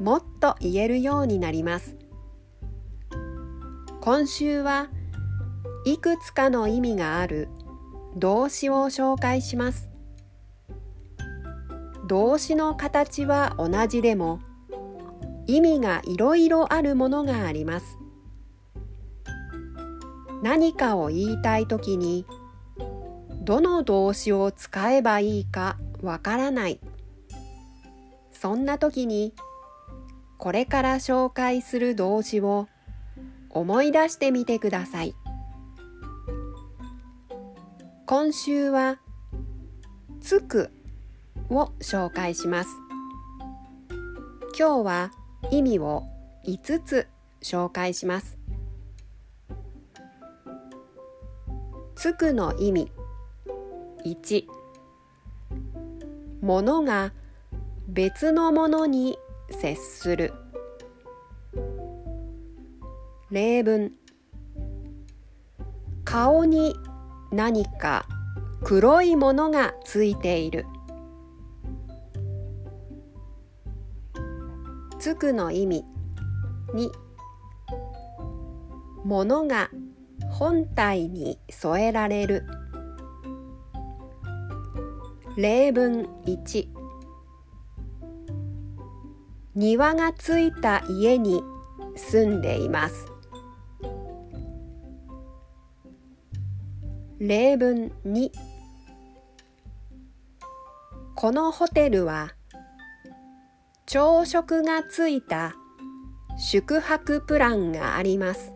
[0.00, 1.96] もっと言えるようになります。
[4.00, 4.88] 今週は
[5.86, 7.48] いくつかの意味がある
[8.16, 9.90] 動詞を紹介します。
[12.06, 14.40] 動詞の形は同じでも
[15.46, 17.98] 意味がいろいろあるものがあります。
[20.42, 22.26] 何かを言いたいときに
[23.42, 26.80] どの動詞を使えばいいかわからない。
[28.32, 29.34] そんな時に
[30.38, 32.68] これから紹介する動詞を
[33.50, 35.14] 思い出してみてください。
[38.06, 38.98] 今週は
[40.20, 40.70] 「つく」
[41.50, 42.70] を紹介します。
[44.58, 45.10] 今日は
[45.50, 46.04] 意味を
[46.44, 47.08] 5つ
[47.42, 48.36] 紹介します。
[51.94, 52.92] つくの意味。
[54.04, 54.44] 1
[56.42, 57.12] ものが
[57.88, 59.18] 別のものに
[59.50, 60.32] 接する。
[63.30, 63.92] 例文。
[66.04, 66.76] 顔に
[67.32, 68.06] 何か
[68.62, 70.66] 黒いものがついている。
[74.98, 75.84] つくの意味。
[76.74, 76.92] に。
[79.04, 79.70] ものが
[80.30, 82.44] 本体に添えられる。
[85.36, 86.83] 例文1
[89.56, 91.40] 庭がついた家に
[91.94, 93.06] 住んでいます。
[97.20, 98.30] 例文2
[101.14, 102.34] このホテルは
[103.86, 105.54] 朝食がついた
[106.36, 108.52] 宿泊プランがあります。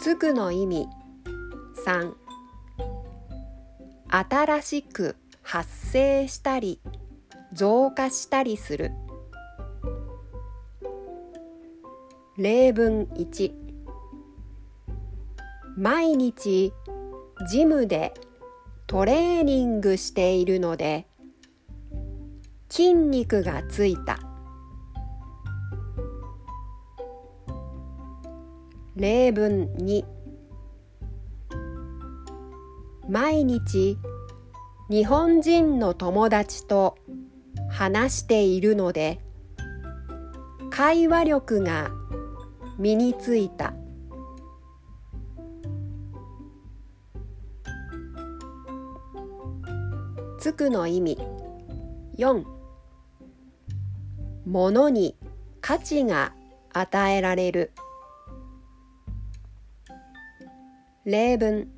[0.00, 0.88] つくの意味
[1.86, 2.12] 3
[4.08, 5.16] 新しく
[5.48, 6.80] 発生したり
[7.52, 8.90] 増加したりする。
[12.36, 13.52] 例文1
[15.76, 16.72] 毎日
[17.48, 18.12] ジムで
[18.88, 21.06] トレーニングしているので
[22.68, 24.18] 筋肉がついた。
[28.96, 30.04] 例文2
[33.08, 33.96] 毎日
[34.88, 36.96] 日本人の友達と
[37.68, 39.20] 話しているので
[40.70, 41.90] 会話力が
[42.78, 43.72] 身についた。
[50.38, 51.18] つくの意味。
[52.18, 52.44] 4
[54.46, 55.16] ものに
[55.60, 56.32] 価値が
[56.72, 57.72] 与えられる。
[61.04, 61.68] 例文。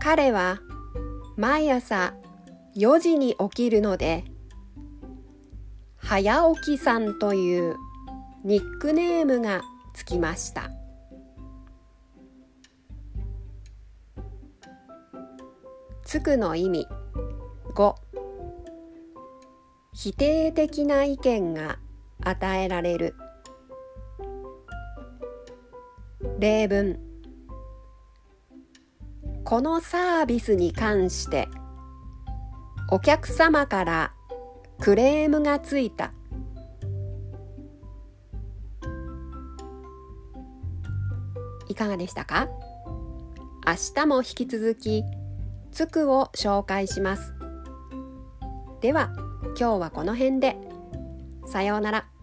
[0.00, 0.58] 彼は
[1.36, 2.14] 毎朝
[2.76, 4.24] 4時に起きるので
[5.96, 7.76] 早起きさんという
[8.44, 9.62] ニックネームが
[9.94, 10.70] つきました。
[16.04, 16.86] つくの意味
[17.74, 17.94] 5
[19.94, 21.78] 否定的な意見が
[22.22, 23.14] 与えられる。
[26.38, 27.13] 例文。
[29.44, 31.48] このサービスに関して
[32.90, 34.12] お客様から
[34.80, 36.12] クレームがついた。
[41.68, 42.48] いかがでしたか？
[43.66, 45.04] 明日も引き続き
[45.72, 47.34] 「つく」を紹介します。
[48.80, 49.12] では
[49.58, 50.56] 今日はこの辺で。
[51.46, 52.13] さようなら。